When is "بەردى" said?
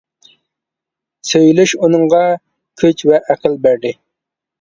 3.67-3.93